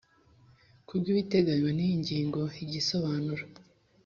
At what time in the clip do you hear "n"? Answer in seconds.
1.73-1.79